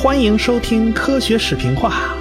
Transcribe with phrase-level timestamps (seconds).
[0.00, 2.14] 欢迎收听科学视频化。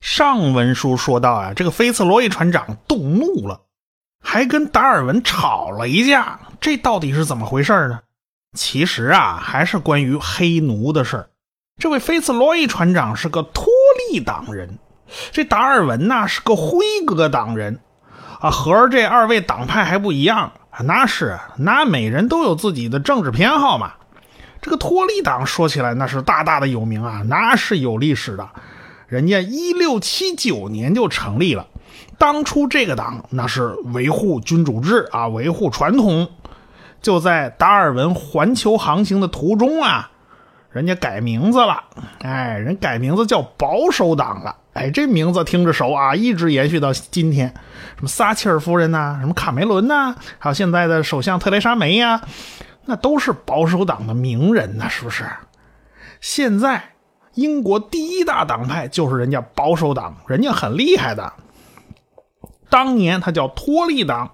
[0.00, 3.60] 上文书说到啊，这个菲茨罗伊船长动怒了，
[4.24, 6.40] 还跟达尔文吵了一架。
[6.58, 8.00] 这到底是怎么回事呢？
[8.56, 11.28] 其实啊，还是关于黑奴的事儿。
[11.78, 13.66] 这位菲茨罗伊船长是个托
[14.10, 14.78] 利党人，
[15.30, 17.78] 这达尔文呢是个辉格党人，
[18.40, 20.80] 啊，和这二位党派还不一样啊？
[20.84, 23.92] 那是，那每人都有自己的政治偏好嘛。
[24.60, 28.48] 这个托利党说起来那是大大的有名啊，那是有历史的，
[29.06, 31.66] 人家一六七九年就成立了。
[32.18, 36.28] 当初这个党那是维护君主制啊，维护传统。
[37.02, 40.10] 就在达尔文环球航行的途中啊。
[40.72, 41.84] 人家改名字了，
[42.20, 47.48] 哎，人改名字叫保守党了，哎，这名字听着熟啊，一直延续到今天。
[47.96, 52.20] 什么撒切尔夫人呐，什么卡梅伦呐，还有现在的首相特蕾莎梅呀，
[52.84, 55.24] 那都是保守党的名人呐，是不是？
[56.20, 56.90] 现在
[57.34, 61.32] 英国第一大党派就是人家保守党，人家很厉害的。
[62.68, 64.30] 当年他叫托利党，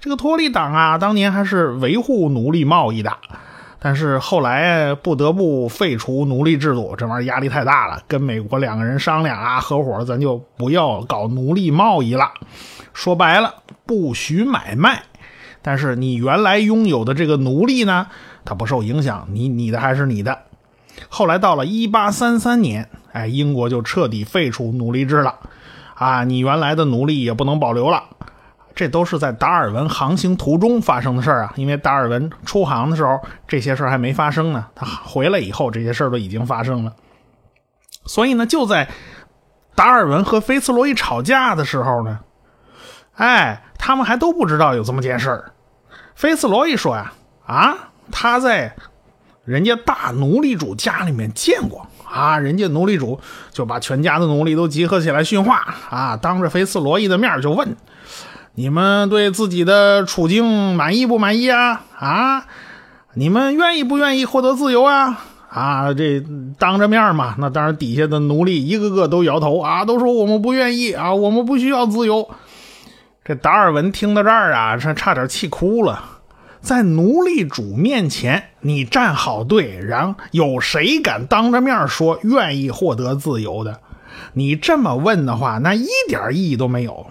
[0.00, 3.16] 这个托利党啊，当年还是维护奴隶贸易的。
[3.82, 8.02] 但是后来不得不废除奴隶制度，这玩意儿压力太大了。
[8.06, 12.30] 跟美国两个人商量啊，合伙咱就不要搞奴隶贸易了。
[12.92, 13.54] 说白了，
[13.86, 15.04] 不许买卖。
[15.62, 18.08] 但是你原来拥有的这个奴隶呢，
[18.44, 20.38] 它不受影响，你你的还是你的。
[21.08, 25.36] 后来到了一八三三年，哎，英国就彻底废除奴隶制了，
[25.94, 28.04] 啊，你原来的奴隶也不能保留了。
[28.80, 34.68] 这都是在达尔文航行途中发生的事儿啊，因为达尔文出航的时候，这些事儿还没发生呢。
[34.74, 36.94] 他回来以后，这些事儿都已经发生了。
[38.06, 38.88] 所以呢，就在
[39.74, 42.20] 达尔文和菲茨罗伊吵架的时候呢，
[43.16, 45.52] 哎，他们还都不知道有这么件事儿。
[46.14, 47.12] 菲茨罗伊说呀，
[47.44, 47.76] 啊，
[48.10, 48.74] 他在
[49.44, 55.58] 人家大奴隶主家里面见过啊，人家奴隶主就把全家的奴隶都集合起来训话
[55.90, 57.76] 啊，当着菲茨罗伊的面就问。
[58.60, 61.80] 你们对自己的处境满意不满意啊？
[61.98, 62.44] 啊，
[63.14, 65.18] 你们愿意不愿意获得自由啊？
[65.48, 66.22] 啊，这
[66.58, 72.28] 当着面嘛，那当然底下的奴隶一个个都摇头啊，都说我们不愿意啊，我们不需要自由。
[73.24, 76.18] 这达尔文听到这儿啊，差差点气哭了。
[76.60, 83.80] 在奴隶主面前，你站好队，然后有谁敢当着面说愿意获得自由的？
[84.34, 87.06] 你这么问的话，那一点意义都没有。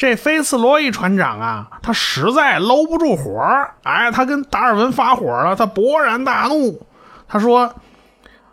[0.00, 3.38] 这菲茨罗伊船长啊，他实在搂不住火
[3.82, 6.86] 哎，他跟达尔文发火了，他勃然大怒，
[7.28, 7.74] 他说：“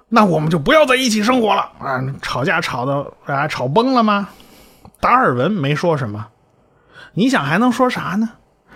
[0.09, 4.27] 那我们就不要在一起生活了啊！”吵架吵的啊，吵崩了吗？
[4.99, 6.27] 达尔文没说什么，
[7.13, 8.29] 你想还能说啥呢？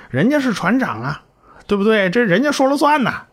[0.10, 1.24] 人家是船长啊，
[1.68, 2.10] 对不对？
[2.10, 3.24] 这人家说了算呐。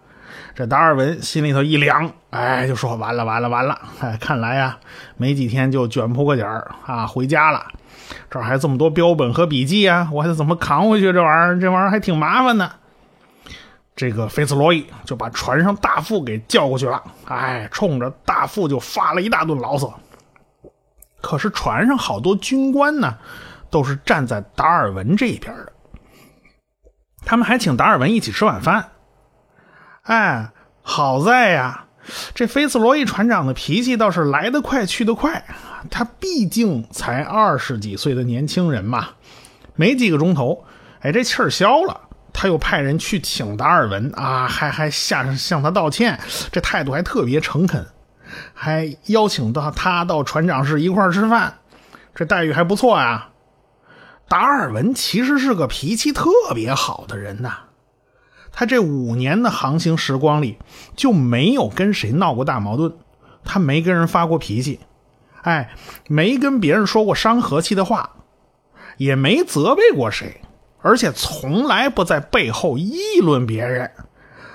[0.59, 3.81] 这达尔文心里头一凉，哎，就说：“完了，完了，完了！
[4.01, 4.77] 哎，看来呀，
[5.17, 7.65] 没几天就卷铺个点儿啊，回家了。”
[8.29, 11.13] 这还这么多标本和笔记啊，我还得怎么扛回去？
[11.13, 12.69] 这玩意儿，这玩意儿还挺麻烦的。
[13.95, 19.97] 这个菲茨罗伊就把船上大副给叫过去了，哎，冲着大副就发了一大顿牢骚。
[21.21, 23.17] 可是船上好多军官呢，
[23.71, 25.73] 都是站在达尔文这一边的，
[27.25, 28.85] 他们还请达尔文一起吃晚饭。
[30.09, 31.85] 哎，好在呀，
[32.35, 35.45] 这菲茨罗伊船长的脾气倒是来得快去得快。
[35.91, 39.09] 他毕竟才二十几岁的年轻人嘛，
[39.77, 40.65] 没几个钟头，
[41.01, 42.01] 哎，这气儿消了。
[42.33, 46.19] 他又派人去请达尔文啊，还还下向他道歉，
[46.51, 47.85] 这态度还特别诚恳，
[48.55, 51.53] 还邀请到他到船长室一块儿吃饭，
[52.15, 53.29] 这待遇还不错啊。
[54.27, 57.59] 达尔文其实是个脾气特别好的人呐，
[58.53, 60.59] 他这五年的航行时光里
[60.97, 62.93] 就没有跟谁闹过大矛盾，
[63.45, 64.81] 他没跟人发过脾气。
[65.43, 65.71] 哎，
[66.09, 68.11] 没跟别人说过伤和气的话，
[68.97, 70.41] 也没责备过谁，
[70.83, 73.91] 而且从来不在背后议论别人。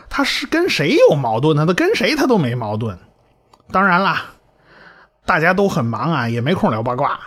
[0.09, 1.65] 他是跟谁有矛盾呢？
[1.65, 3.00] 他跟谁他都没矛盾。
[3.71, 4.25] 当然啦，
[5.25, 7.19] 大家都很忙啊，也没空聊八卦。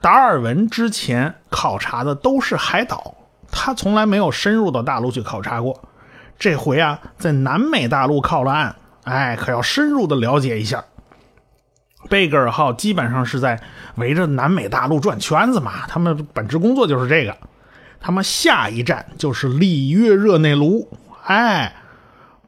[0.00, 3.14] 达尔文之前考察的都是海岛，
[3.64, 5.80] 他从来没有深入到大陆去考察过。
[6.36, 8.74] 这回啊，在南美大陆靠了岸，
[9.04, 10.82] 哎，可要深入的了解一下。
[12.08, 13.60] 贝格尔号基本上是在
[13.94, 17.36] 围着南美大陆转圈子嘛，他们本职工作就是这个。
[18.00, 20.88] 他们下一站就是里约热内卢，
[21.22, 21.72] 哎，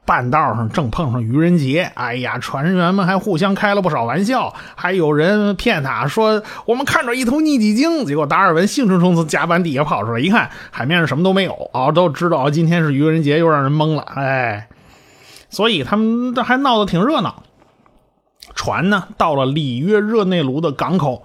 [0.05, 14.67] 半道上正碰上愚人节，哎呀，船员们还互相开了不少玩笑，还有人骗他说我们看着一头逆戟鲸，结果达尔文兴冲冲从甲板底下跑出来，一看海面上什么都没有啊，都知道今天是愚人节，又让人懵了，哎，
[15.49, 17.41] 所以他们这还闹得挺热闹。
[18.53, 21.23] 船呢到了里约热内卢的港口，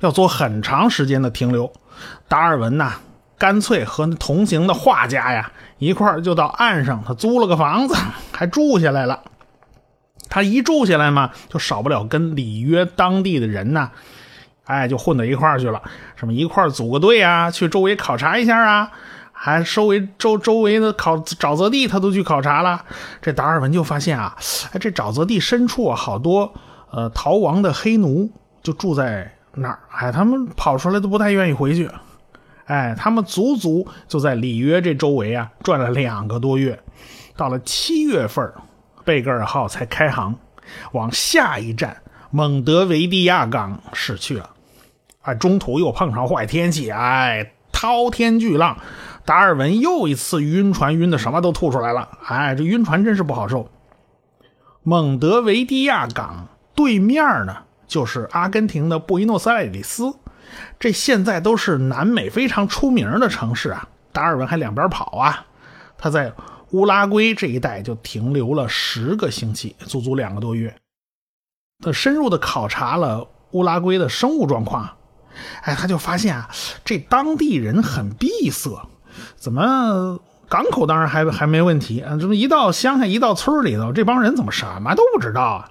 [0.00, 1.72] 要做很长时间的停留，
[2.28, 2.96] 达尔文呐。
[3.40, 7.94] 干脆和同行的画家呀一块儿就到岸上，他租了个房子，
[8.32, 9.22] 还住下来了。
[10.28, 13.90] 他一住下来嘛，就少不了跟里约当地的人呢，
[14.64, 15.80] 哎，就混到一块儿去了。
[16.16, 18.92] 什么一块儿组个队啊，去周围考察一下啊，
[19.32, 22.84] 还周围周周围的考沼泽地，他都去考察了。
[23.22, 24.36] 这达尔文就发现啊，
[24.72, 26.52] 哎，这沼泽地深处啊，好多
[26.90, 28.30] 呃逃亡的黑奴
[28.62, 31.90] 就住在那儿，哎，他们跑出来都不太愿意回去。
[32.70, 36.78] 哎，他们足足就在里约这周围啊转了两个多月，
[37.36, 38.48] 到了七月份，
[39.04, 40.36] 贝格尔号才开航，
[40.92, 41.96] 往下一站
[42.30, 44.50] 蒙德维利亚港驶去了。
[45.22, 48.78] 啊，中途又碰上坏天气，哎，滔天巨浪，
[49.24, 52.08] 达尔文又一次晕船，晕的什么都吐出来了。
[52.24, 53.68] 哎，这晕船真是不好受。
[54.84, 56.46] 蒙德维利亚港
[56.76, 60.14] 对面呢，就是阿根廷的布宜诺斯艾利斯。
[60.78, 63.88] 这现在都是南美非常出名的城市啊！
[64.12, 65.46] 达尔文还两边跑啊！
[65.96, 66.32] 他在
[66.70, 70.74] 乌拉圭这一带就停留了十个星期，足足两个多月。
[71.84, 74.96] 他深入的考察了乌拉圭的生物状况，
[75.62, 76.50] 哎，他就发现啊，
[76.84, 78.88] 这当地人很闭塞。
[79.36, 80.18] 怎么
[80.48, 82.16] 港口当然还还没问题啊？
[82.20, 85.70] 这么一到乡下，一到村里头，这帮人怎么什么都不知道啊？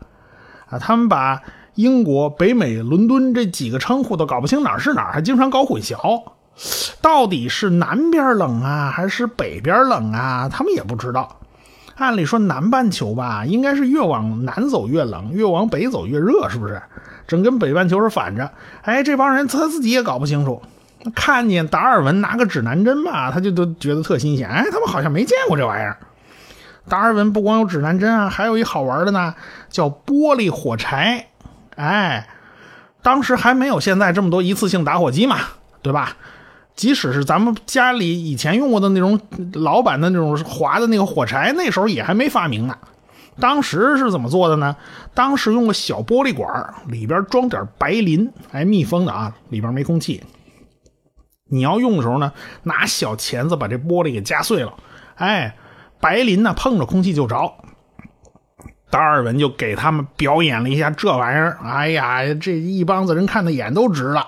[0.70, 1.42] 啊，他们把。
[1.80, 6.22] 英国、北美、伦敦这几个称呼都搞不清哪是哪，还经常搞混淆。
[7.02, 10.50] 到底是南边冷啊，还是北边冷啊？
[10.52, 11.38] 他们也不知道。
[11.96, 16.81] 按理说南半球吧，应该是越往南走越冷，越往北走越热，是不是？
[17.26, 18.52] 整跟北半球是反着。
[18.81, 20.62] 哎，这帮人他自己也搞不清楚。
[21.16, 24.50] 看见达尔文拿个指南针吧，他就都觉得特新鲜。
[24.50, 25.96] 哎，他们好像没见过这玩意儿。
[26.90, 29.34] 达尔文不光有指南针啊，还有一好玩的呢，
[29.70, 31.28] 叫玻璃火柴。
[31.80, 32.28] 哎，
[33.02, 35.38] 当时还没有现在这么多一次性打火机嘛，
[35.81, 36.18] 对吧？
[36.76, 39.18] 即使是咱们家里以前用过的那种
[39.54, 42.78] 老版的那种划的那个火柴，那时候也还没发明呢。
[43.40, 44.76] 当时是怎么做的呢？
[45.14, 50.22] 当时用个小玻璃管，里边装点白磷，哎，密封的啊，里边没空气。
[51.50, 52.34] 你要用的时候呢，
[52.64, 54.74] 拿小钳子把这玻璃给夹碎了，
[55.16, 55.56] 哎，
[56.02, 57.54] 白磷呢碰着空气就着。
[58.90, 64.28] 达尔文就给他们表演了一下这玩意儿，哎呀，这一帮子人看的眼都直了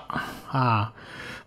[0.50, 0.92] 啊！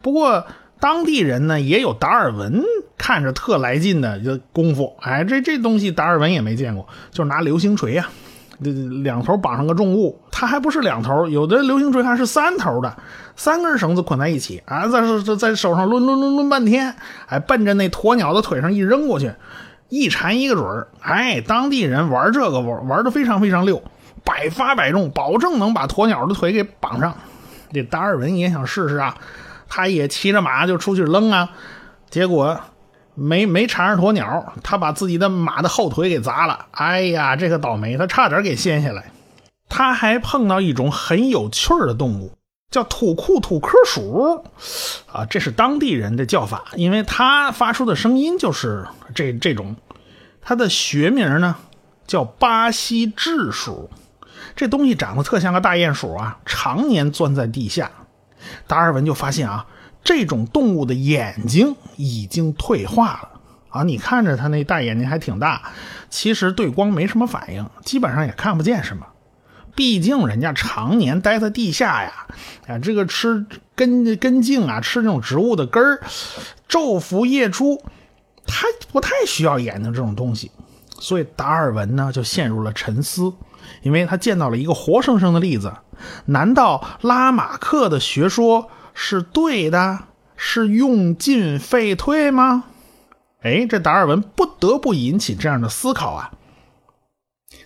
[0.01, 0.45] 不过
[0.79, 2.61] 当地人呢也有达尔文
[2.97, 8.07] 看着特来劲的功夫，哎，这这东西达尔文也没见过，就是拿流星锤呀，
[8.63, 8.71] 这
[9.01, 12.97] 两头绑上个重物，它还不是两头，有的流星锤还是三头的，
[13.37, 16.93] 三根绳子捆在一起啊，在在在手上抡抡抡抡半天，
[17.27, 19.31] 哎，奔着那鸵鸟的腿上一扔过去。
[19.89, 23.81] 一缠一个准儿，哎，当地人玩这个玩玩的非常非常溜，
[24.23, 27.15] 百发百中，保证能把鸵鸟的腿给绑上。
[27.71, 29.17] 这达尔文也想试试啊，
[29.67, 31.49] 他也骑着马就出去扔啊，
[32.09, 32.59] 结果
[33.13, 36.65] 没没缠上鸵鸟，他把自己的马的后腿给砸了。
[36.71, 39.11] 哎呀，这个倒霉，他差点给掀下来。
[39.69, 42.31] 他还碰到一种很有趣的动物，
[42.71, 44.43] 叫土库土科鼠，
[45.11, 49.75] 啊，这是当地人的叫法，因为它发出的声音就是这这种。
[50.47, 51.55] 它的学名呢，
[52.05, 53.89] 叫巴西雉鼠。
[54.55, 57.89] 这东西长得特像个大鼹鼠啊，常年钻在地下。
[58.67, 59.65] 达尔文就发现啊，
[60.03, 63.31] 这种动物的眼睛已经退化了
[63.69, 63.83] 啊。
[63.83, 65.63] 你看着它那大眼睛还挺大，
[66.11, 69.07] 其实对光没什么反应，基本上也看不见什么。
[69.73, 72.27] 毕竟人家常年待在地下呀，
[72.67, 76.01] 啊，这个吃根根茎啊，吃这种植物的根儿，
[76.69, 77.83] 昼伏夜出。
[78.47, 80.51] 他不太需要眼睛这种东西，
[80.99, 83.33] 所以达尔文呢就陷入了沉思，
[83.81, 85.73] 因为他见到了一个活生生的例子。
[86.25, 89.99] 难道拉马克的学说是对的，
[90.35, 92.65] 是用进废退吗？
[93.41, 96.31] 哎，这达尔文不得不引起这样的思考啊。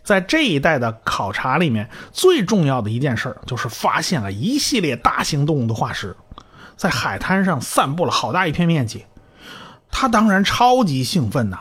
[0.04, 6.16] 在这一代的考察里面，最重要的一件事就是发现了一系列大型动物的化石，
[6.76, 9.06] 在海滩上散布了好大一片面积。
[9.92, 11.60] 他当然超级兴奋呐，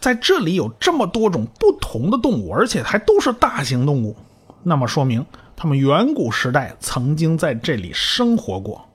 [0.00, 4.16] 在这里有这么多种不同的动物，而且还都是大型动物，
[4.62, 5.24] 那么说明
[5.56, 8.88] 他们远古时代曾经在这里生活过。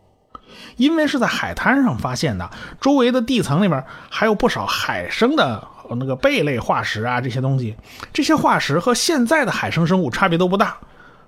[0.78, 2.50] 因为是在海滩上发现的，
[2.80, 7.75] 周围的地层里边还有不少海生的那个贝类化石啊这些东西，
[8.13, 10.78] 这些化石和现在的海生生物差别都不大，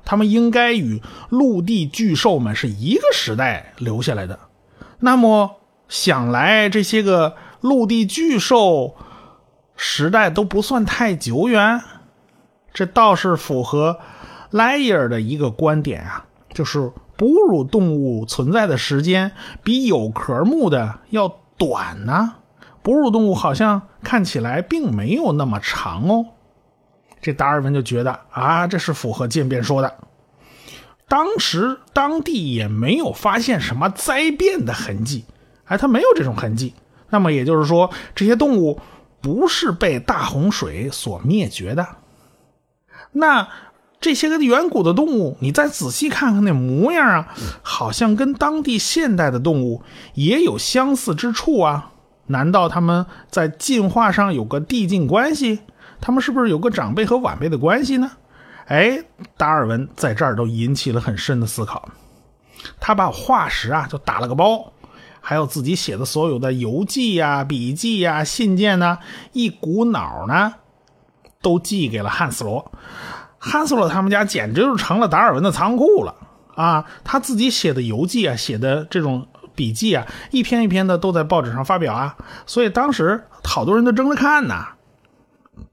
[0.06, 4.40] 它们应该与陆地巨兽们是一个时代留下来的。
[5.00, 5.58] 那么
[5.92, 8.96] 想来，这些个陆地巨兽
[9.76, 11.82] 时代都不算太久远，
[12.74, 14.00] 这倒是符合
[14.52, 19.34] 莱伊尔的一个观点啊，就是哺乳动物存在的时间
[19.64, 22.36] 比有壳目的要短呢。
[22.82, 26.28] 哺乳动物好像看起来并没有那么长哦。
[27.22, 29.98] 这达尔文就觉得啊，这是符合渐变说的。
[31.10, 35.26] 当时当地也没有发现什么灾变的痕迹，
[35.72, 36.74] 哎，它没有这种痕迹。
[37.10, 38.80] 那么也就是说，这些动物
[39.22, 41.88] 不是被大洪水所灭绝的。
[43.14, 43.48] 那
[44.00, 49.84] 这些个远古的动物，你再仔细看看那模样啊，好像跟当地现代的动物
[50.16, 51.92] 也有相似之处啊。
[52.28, 55.60] 难道他们在进化上有个递进关系？
[56.00, 58.12] 他们是不是有个长辈和晚辈的关系呢？
[58.68, 59.04] 哎，
[59.38, 61.90] 达尔文在这儿都引起了很深的思考。
[62.80, 64.72] 他把化石啊就打了个包，
[65.22, 68.98] 还有自己写的所有的游记呀、笔记呀、信件呢，
[69.32, 70.56] 一股脑呢
[71.42, 72.72] 都寄给了汉斯罗。
[73.38, 76.16] 汉斯罗他们家简直就成了达尔文的仓库了
[76.56, 76.86] 啊！
[77.04, 84.66] 他自己写的游记啊、写的这种笔记啊，一篇一篇的都在报纸上发表啊，所以当时好多人都争着看呢。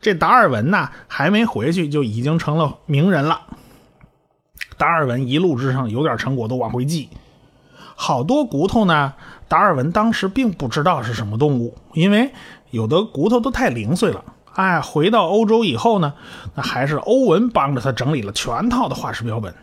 [0.01, 3.43] 这达尔文呢，还没回去就已经成了名人了。
[4.77, 7.09] 达尔文一路之上有点成果都往回寄，
[8.01, 9.15] 好多骨头呢。
[9.49, 12.33] 达尔文当时并不知道是什么动物，因为
[12.71, 14.23] 有的骨头都太零碎了。
[14.53, 16.13] 哎，回到欧洲以后呢，
[16.55, 19.55] 那还是欧文帮着他整理了全套的化石标本。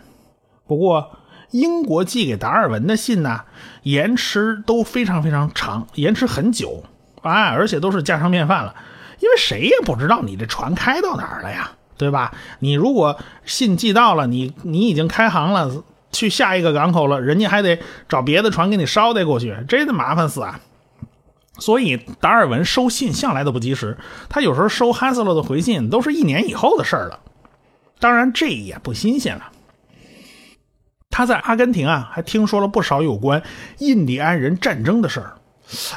[0.65, 1.12] 不过
[1.51, 3.42] 英国寄给达尔文的信呢，
[3.84, 6.84] 延迟都非常非常长，延迟很久。
[7.22, 8.74] 哎，而且都是家常便饭了。
[9.20, 12.34] 因为谁也不知道你这船开到哪儿了呀，对吧？
[12.58, 15.84] 你如果信寄到了，你你已经开航了，
[16.16, 20.60] 去下一个港口了，人家还得找别的船给你捎带过去，这得麻烦死啊！
[21.60, 27.20] 所以达尔文收信向来都不及时，他有时候收哈斯洛的回信都是一年以后的事儿了。
[28.00, 29.52] 当然这也不新鲜了。
[31.10, 33.42] 他在阿根廷啊，还听说了不少有关
[33.78, 35.38] 印第安人战争的事儿。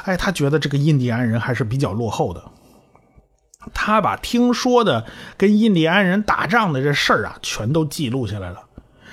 [0.05, 2.41] 哎，他觉得这个印第安人还是比较落后的。
[3.73, 8.63] 他把听说的跟印第安人打仗的这事儿啊，全都记录下来了。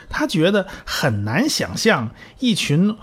[0.08, 2.96] 他觉得很难想象，一群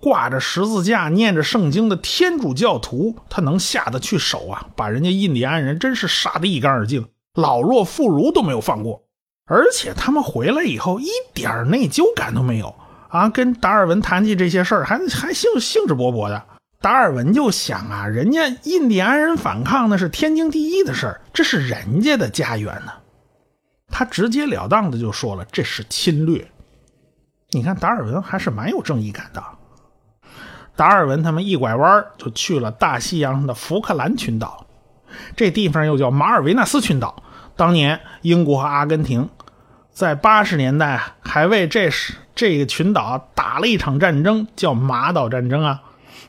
[0.00, 4.66] 挂着十字架、念着圣经的天主教徒，他能下得去手啊？
[4.74, 9.04] 把人家印第安人真是杀得一干二净，老弱妇孺都没有放过。
[9.46, 12.74] 而且他们回来以后一点内疚感都没有
[13.08, 13.28] 啊！
[13.28, 16.42] 跟达尔文谈起这些事儿，还还兴兴致勃勃的。
[16.80, 22.92] 达尔文就想啊，人家印第安人反抗那是天经地义的事儿，这是人家的家园呢。
[23.92, 26.50] 他直截了当的就说了，这是侵略。
[27.50, 29.44] 你看达尔文还是蛮有正义感的。
[30.74, 34.66] 达尔文他们一拐弯就去了大西洋上的福克兰群岛，
[35.36, 37.22] 这地方又叫马尔维纳斯群岛。
[37.54, 39.28] 当年英国和阿根廷
[39.90, 45.82] 在八十年代还为这是这个群岛打了一场战争，叫马岛战争啊。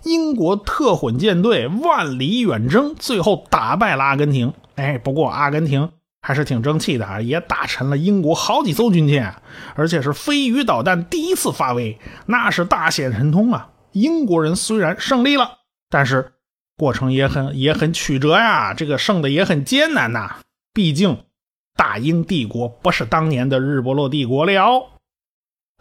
[0.03, 4.53] 英国特混舰队万里远征，最后打败了阿根廷。
[4.75, 5.89] 哎，不过阿根廷
[6.25, 9.35] 还是挺争气的啊，也打沉了英国好几艘军舰，
[9.75, 13.69] 而且是飞鱼导弹第一次发威，那是大显神通啊！
[13.91, 15.57] 英国人虽然胜利了，
[15.89, 16.31] 但是
[16.77, 20.37] 过程也很也很曲折呀，这个胜的也很艰难呐。
[20.73, 21.25] 毕竟
[21.75, 24.89] 大英帝国不是当年的日不落帝国了。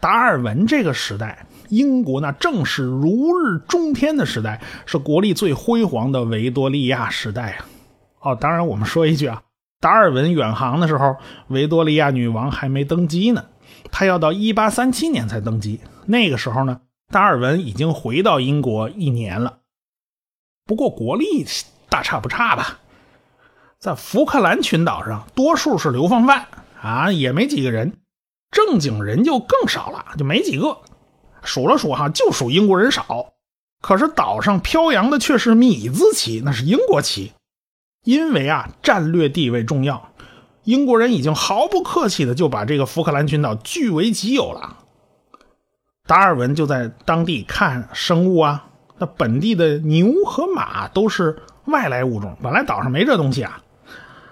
[0.01, 1.47] 达尔文这个时代。
[1.69, 7.65] 英国那正是如日中天的时代，是国力最辉煌的维多利亚时代啊！
[8.19, 9.41] 哦，当然我们说一句啊，
[9.83, 11.17] 达尔文远航的时候，
[11.49, 13.43] 维多利亚女王还没登基呢，
[13.91, 15.81] 他要到1837年才登基。
[16.05, 16.79] 那个时候呢，
[17.11, 19.57] 达尔文已经回到英国一年了。
[20.65, 21.45] 不过国力
[21.89, 22.79] 大差不差吧，
[23.77, 26.47] 在福克兰群岛上，多数是流放犯
[26.81, 27.97] 啊，也没几个人，
[28.51, 30.77] 正经人就更少了，就没几个。
[31.43, 33.33] 数了数哈，就数英国人少。
[33.81, 37.33] 可是岛上飘扬的却是米字旗，那是英国旗。
[38.03, 40.09] 因为啊，战略地位重要，
[40.63, 44.77] 英国人已经毫不客气的就把这个福克兰群岛据为己有了。
[46.05, 48.65] 达尔文就在当地看生物啊，
[48.97, 53.61] 那本地的牛和马都是外来物种，本来岛上没这东西啊，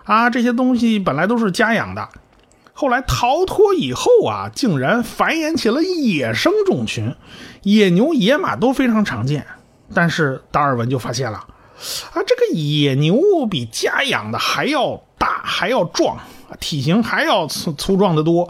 [0.03, 2.09] 啊，这些东西本来都是家养的。
[2.73, 7.15] 后来逃脱以后啊，竟然繁衍起了野生种群，
[7.61, 9.45] 野牛、野马都非常常见。
[9.93, 11.45] 但是达尔文就发现了，
[12.13, 16.17] 啊，这个野牛比家养的还要大，还要壮，
[16.59, 18.49] 体型还要粗粗壮的多。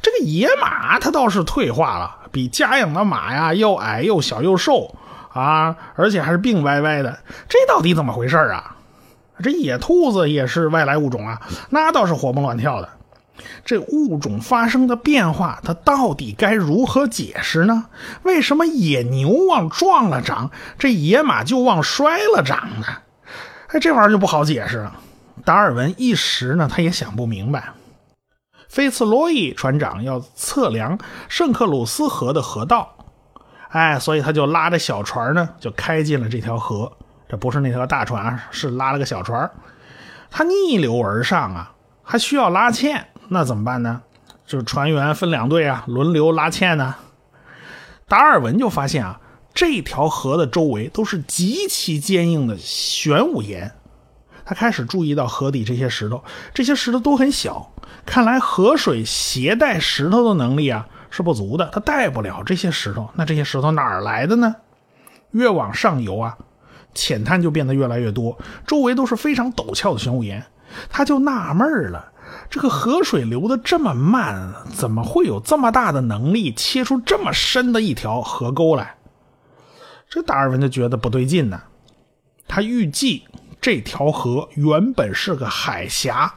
[0.00, 4.94] 这个野马它倒是退化了，比家养的马呀又矮又小又瘦
[5.32, 7.18] 啊，而且还是病歪歪的。
[7.48, 8.76] 这到底怎么回事啊？
[9.42, 11.40] 这野兔子也是外来物种啊，
[11.70, 12.88] 那倒是活蹦乱跳的。
[13.64, 17.86] 这物种发生的变化，它到底该如何解释呢？
[18.22, 22.86] 为什么野牛往壮了长，这野马就往衰了长呢？
[23.68, 24.94] 哎，这玩意儿就不好解释了。
[25.44, 27.70] 达尔文一时呢，他也想不明白。
[28.68, 30.98] 菲茨罗伊船长要测量
[31.28, 32.94] 圣克鲁斯河的河道，
[33.70, 36.92] 哎，所以他就拉着小船呢，就开进了这条河。
[37.28, 39.50] 这不是那条大船，是拉了个小船。
[40.30, 41.72] 他逆流而上啊，
[42.02, 43.06] 还需要拉纤。
[43.32, 44.02] 那怎么办呢？
[44.44, 46.94] 就是船员分两队啊，轮流拉纤呢。
[48.06, 49.18] 达尔文就发现啊，
[49.54, 53.72] 这条河的周围都是极其坚硬的玄武岩。
[54.44, 56.22] 他开始注意到河底这些石头，
[56.52, 57.72] 这些石头都很小，
[58.04, 63.08] 看来河水携带石头的能力啊是不足的，它带不了这些石头。
[63.14, 64.56] 那这些石头哪儿来的呢？
[65.30, 66.36] 越往上游啊，
[66.92, 68.36] 浅滩就变得越来越多，
[68.66, 70.44] 周围都是非常陡峭的玄武岩。
[70.90, 72.12] 他就纳闷了。
[72.50, 78.96] 这个河水流的这么慢，怎么会有这么大的能力切出这么深的一条河沟来？
[80.08, 81.62] 这达尔文就觉得不对劲呢。
[82.46, 83.24] 他预计
[83.60, 86.34] 这条河原本是个海峡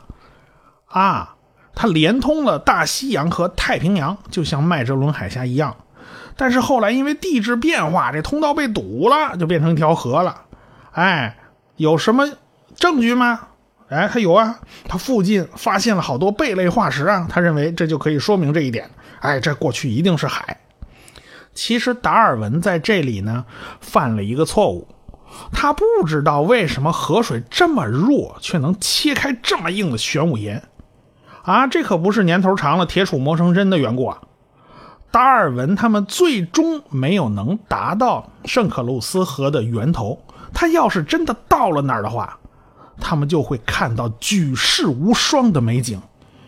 [0.88, 1.36] 啊，
[1.76, 5.76] 它连通了大西洋和太平洋，就像麦哲伦海峡一样。
[6.38, 10.44] 但是后来因为地质变化，这通道被堵了，就变成一条河了。
[10.92, 11.38] 哎，
[11.76, 12.30] 有什么
[12.76, 13.48] 证据吗？
[13.90, 18.90] 哎，他有啊，他附近发现了好多贝类化石啊，他认为这就可以说明这一点。
[19.20, 20.58] 哎，这过去一定是海。
[21.54, 23.46] 其实达尔文在这里呢
[23.80, 24.88] 犯了一个错误，
[25.52, 30.64] 他不知道为什么河水这么弱却能切开这么硬的玄武岩
[31.44, 34.20] 啊，这可不是年头长了铁杵磨成针的缘故啊。
[35.12, 40.20] 达尔文他们最终没有能达到圣克鲁斯河的源头，
[40.54, 42.38] 他要是真的到了那儿的话。
[43.00, 46.02] 他们就会看到举世无双的美景，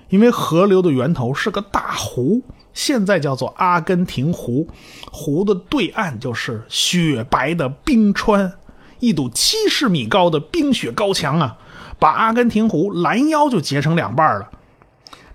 [0.10, 2.42] 因为河流的源头是个大湖，
[2.74, 4.68] 现在叫做阿根廷湖。
[5.12, 8.54] 湖的对岸就是雪白的冰川，
[9.00, 11.58] 一堵七十米高的冰雪高墙啊，
[12.00, 14.50] 把阿根廷湖拦腰就截成两半了。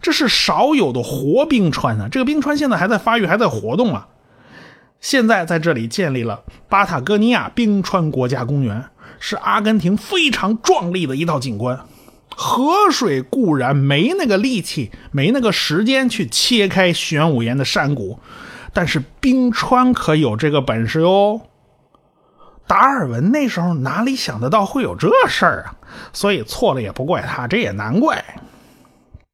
[0.01, 2.09] 这是少有的活冰川啊！
[2.11, 4.09] 这个冰川现在还在发育，还在活动啊。
[5.01, 8.85] 现在在这里建立了巴塔哥尼亚冰川国家公园。
[9.25, 11.87] 是阿根廷非常壮丽的一道景观。
[12.35, 18.19] 河水固然没那个力气，没那个时间去切开玄武岩的山谷，
[18.73, 21.43] 但是冰川可有这个本事哟。
[22.67, 25.77] 达尔文那时候哪里想得到会有这事儿啊？
[26.13, 28.25] 所以错了也不怪他，这也难怪。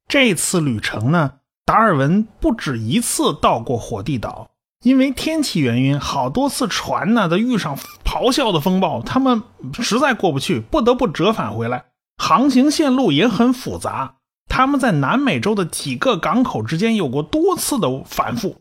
[0.07, 1.33] 这次旅程呢，
[1.65, 4.51] 达尔文不止一次到过火地岛。
[4.85, 9.43] 因为天气原因，好多次船呢都遇上咆哮的风暴，他们
[9.81, 11.87] 实在过不去，不得不折返回来。
[12.17, 14.17] 航行线路也很复杂，
[14.49, 18.61] 他们在南美洲的几个港口之间有过多次的反复。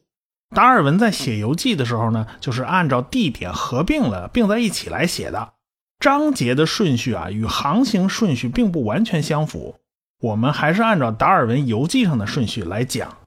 [0.56, 5.54] 达尔文在写游记的时候呢，就是按照地点合并了并在一起来写的。
[6.00, 9.76] 章节的顺序啊，与航行顺序并不完全相符。
[10.22, 13.18] 我们还是按照达尔文游记上的顺序来讲。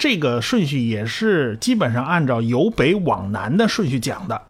[0.00, 4.40] 这个顺序也是基本上按照由北往南的顺序讲的。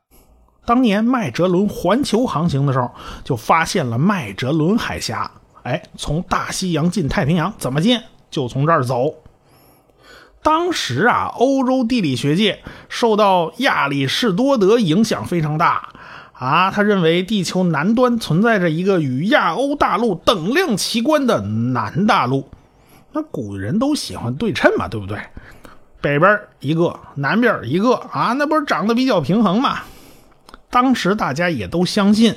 [0.65, 2.93] 当年麦哲伦环球航行的时候，
[3.25, 5.29] 就发现了麦哲伦海峡。
[5.65, 8.01] 哎，从大西洋进太平洋怎么进？
[8.31, 9.13] 就从这儿走。
[10.41, 15.89] 当时啊，欧洲地理学界受到亚里士多德影响非常大
[16.33, 22.49] 啊，他认为地球南端存在着一个与亚欧大陆等量齐观的南大陆。
[23.13, 25.19] 那古人都喜欢对称嘛，对不对？
[26.01, 29.81] 北边一个，南边一个啊，那不是长得比较平衡嘛？
[30.71, 32.35] 当时大家也都相信，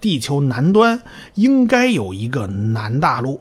[0.00, 1.02] 地球南端
[1.34, 3.40] 应该有一个南大陆，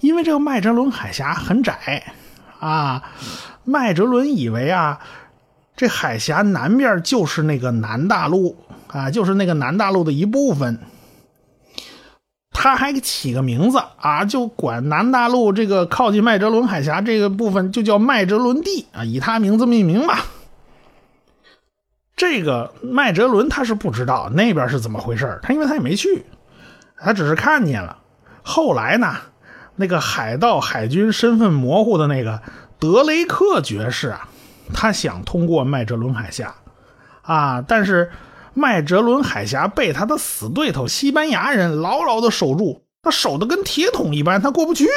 [0.00, 2.04] 因为这个麦哲伦海峡很窄
[2.60, 3.02] 啊。
[3.64, 5.00] 麦哲伦以为啊，
[5.74, 10.78] 这海峡南边就是那个南大陆啊，就是那个南大陆的一部分。
[12.66, 20.24] 他还起个名字啊，就管南大陆这个靠近麦哲伦海峡这个部分就叫麦哲伦地啊，以他名字命名吧。
[22.16, 26.26] 这个麦哲伦他是不知道那边是怎么回事他因为他也没去，
[26.98, 27.98] 他只是看见了。
[28.42, 29.14] 后来呢，
[29.76, 32.42] 那个海盗海军身份模糊的那个
[32.80, 34.28] 德雷克爵士啊，
[34.74, 36.52] 他想通过麦哲伦海峡
[37.22, 38.10] 啊，但是。
[38.58, 44.88] 麦哲伦海峡被他的死对头西班牙人牢牢的守住，他守的跟铁桶一般，他过不去。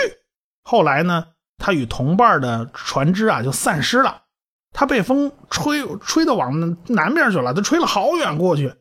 [0.64, 1.26] 后来呢，
[1.58, 4.22] 他与同伴的船只啊就散失了，
[4.72, 8.74] 他被风吹吹的往南边去了，他吹了好远过去。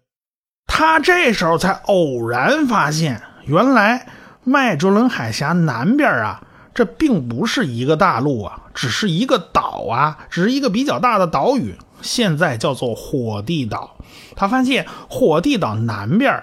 [0.68, 4.06] 他这时候才偶然发现，原来
[4.44, 6.40] 麦哲伦海峡南边啊，
[6.72, 13.96] 这并不是一个大陆啊，只是一个岛啊，只是一个比较大的岛屿，现在叫做火地岛。
[14.36, 16.42] 他发现火地岛南边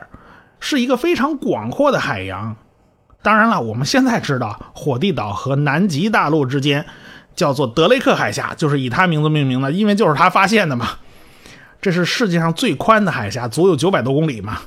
[0.60, 2.56] 是一个非常广阔的海洋。
[3.22, 6.86] 当然了，我们现在知道火地岛和南极大陆之间
[7.36, 10.90] 叫做德雷克海峡，就是以他名字命名的，因为就是他发现的嘛。
[11.82, 14.60] 这是世界上最宽的海峡，足有九百多公里嘛。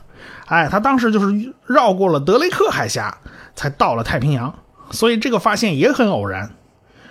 [0.47, 3.17] 哎，他当时就是绕过了德雷克海峡，
[3.55, 4.53] 才到了太平洋。
[4.91, 6.51] 所以这个发现也很偶然。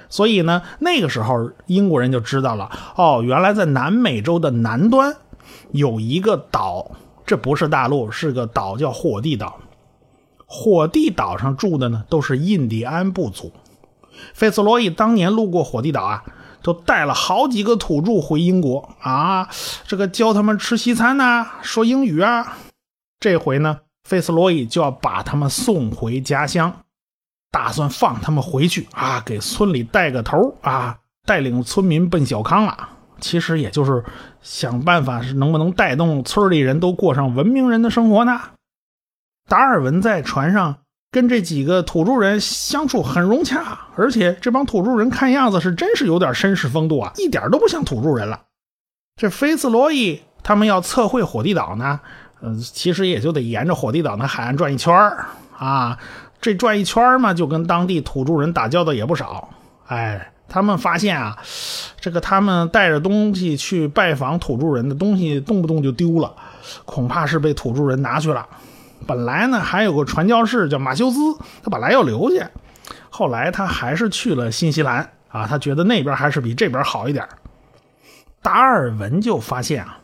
[0.10, 5.16] 所以呢，那个时候英国人就知道了，哦，原来在南美洲的南端
[5.72, 6.92] 有一个岛，
[7.26, 9.58] 这不是大陆，是个岛，叫火地岛。
[10.46, 13.52] 火地岛上住的呢，都是印第安部族。
[14.34, 16.24] 费斯罗伊当年路过火地岛啊。
[16.64, 19.48] 都带了好几个土著回英国啊，
[19.86, 22.58] 这个教他们吃西餐呐，说英语啊。
[23.22, 26.82] 这回呢，费斯罗伊就要把他们送回家乡，
[27.58, 32.90] 打算放他们回去啊，给村里带个头啊，带领村民奔小康啊。
[33.20, 34.04] 其实也就是
[34.44, 38.40] 想办法是能不能带动村里人都过上文明人的生活呢？
[39.50, 40.78] 达尔文在船上。
[41.10, 48.42] 跟这几个土著人相处很融洽，而且这帮土著人看样子是真是有点绅士风度啊，一点都不像土著人了。
[49.16, 52.02] 这菲斯罗伊他们要测绘火地岛呢，
[52.42, 54.94] 嗯，其实也就得沿着火地岛那海岸转一圈
[55.58, 55.98] 啊。
[56.40, 59.50] 这转一圈嘛，就跟当地土著人打交道也不少。
[59.88, 61.38] 哎，他们发现啊，
[62.00, 66.34] 这个他们带着东西去拜访土著人的东西，动不动就丢了，
[66.86, 68.48] 恐怕是被土著人拿去了。
[69.06, 71.18] 本来呢，还有个传教士叫马修斯，
[71.64, 72.50] 他本来要留下，
[73.10, 77.28] 后来他还是去了新西兰啊，他觉得那边还是比这边好一点。
[78.42, 80.00] 达尔文就发现啊，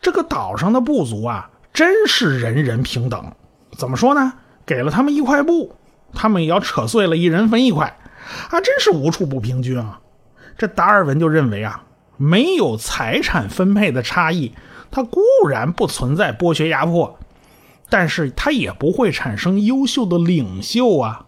[0.00, 3.32] 这个岛上的部族啊，真是人人平等。
[3.76, 4.32] 怎么说呢？
[4.66, 5.74] 给了他们一块布，
[6.12, 7.96] 他们也要扯碎了一人分一块，
[8.50, 10.00] 啊，真是无处不平均啊。
[10.56, 11.84] 这达尔文就认为啊，
[12.16, 14.52] 没有财产分配的差异，
[14.90, 17.18] 它固然不存在剥削压迫。
[17.90, 21.26] 但是他也不会产生优秀的领袖啊，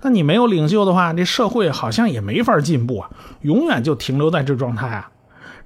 [0.00, 3.10] 那你没有领袖的话，这社会好像也没法进步啊，
[3.42, 5.10] 永远就停留在这状态啊。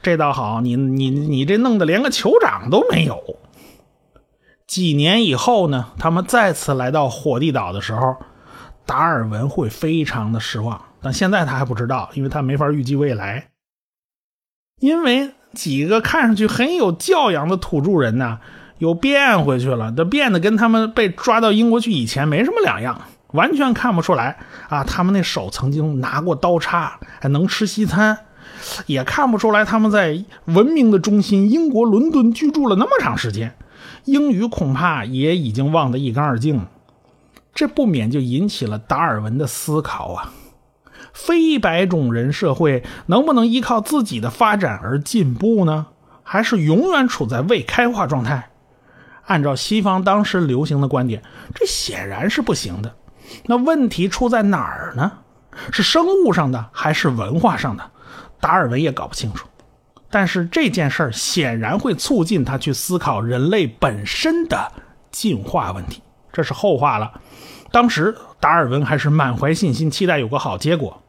[0.02, 3.22] 这倒好，你你你这弄得连个酋长都没有。
[4.66, 8.16] 几年以后呢，他们再次来到火地岛的时候，
[8.84, 13.48] 达尔文会非常的失望，但现在他还不知道，因为他没法预计未来。
[14.80, 18.38] 因为几个看上去很有教养的土著人呢。
[18.78, 24.36] 又变回去了，这变得跟他们被抓到英国去以前没什么两样，完全看不出来
[24.68, 24.84] 啊！
[24.84, 28.18] 他们那手曾经拿过刀叉，还能吃西餐，
[28.84, 33.56] 也看不出来他们在文明的中心英国伦敦居住了那么长时间，
[34.04, 36.66] 英语恐怕也已经忘得一干二净。
[37.54, 40.32] 这不免就引起了达尔文的思考啊：
[41.12, 45.86] 非白种人社会能不能依靠自己的发展而进步呢？
[46.22, 48.50] 还是永远处在未开化状态？
[49.26, 51.22] 按照西方当时流行的观点，
[51.54, 52.94] 这显然是不行的。
[53.46, 55.12] 那问题出在哪儿呢？
[55.72, 57.90] 是生物上的还是文化上的？
[58.40, 59.48] 达尔文也搞不清楚。
[60.18, 64.72] 但是这件事儿显然会促进他去思考人类本身的
[65.10, 66.00] 进化问题，
[66.32, 67.20] 这是后话了。
[67.70, 71.02] 当时达尔文还是满怀信心，期待有个好结果。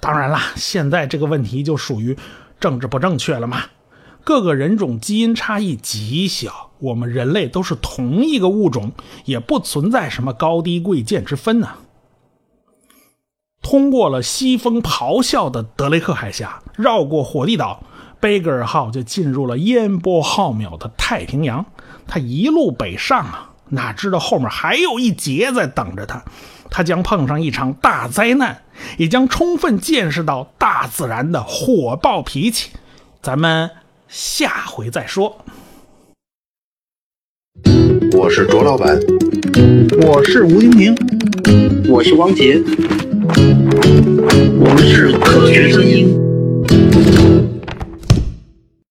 [0.00, 2.16] 当然啦，现在这个问题就属于
[2.58, 3.64] 政治不正确了嘛。
[4.24, 8.92] 各个人种基因差异极小，我们人类都是同一个物种，
[9.26, 11.68] 也不存在什么高低贵贱之分呢。
[13.60, 17.82] 通过了西风咆哮的德雷克海峡，绕过火地岛，
[18.20, 21.64] 贝格尔号就进入了烟波浩渺的太平洋。
[22.06, 26.22] 他一路北上啊，哪知道后面还有一劫在等着他，
[26.70, 28.62] 他将碰上一场大灾难，
[28.96, 32.70] 也将充分见识到大自然的火爆脾气。
[33.22, 33.70] 咱们。
[34.10, 35.44] 下回再说。
[38.16, 38.98] 我是卓老板，
[40.00, 40.96] 我是吴晶晶，
[41.90, 42.58] 我是王杰，
[44.58, 46.18] 我们是科学声音。